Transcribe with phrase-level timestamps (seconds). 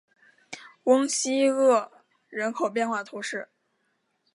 [0.85, 1.91] 翁西厄
[2.27, 3.49] 人口变化图示